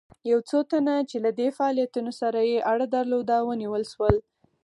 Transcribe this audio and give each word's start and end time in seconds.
یو 0.31 0.39
څو 0.49 0.59
تنه 0.71 0.95
چې 1.09 1.17
له 1.25 1.31
دې 1.39 1.47
فعالیتونو 1.57 2.11
سره 2.21 2.39
یې 2.51 2.57
اړه 2.71 2.85
درلوده 2.95 3.35
ونیول 3.47 3.83
شول. 3.91 4.15